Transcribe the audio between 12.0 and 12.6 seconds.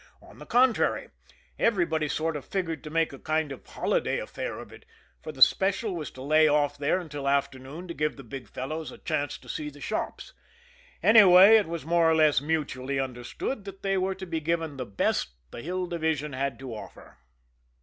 or less